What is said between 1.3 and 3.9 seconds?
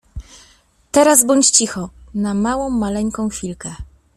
cicho na małą, maleńką chwilkę…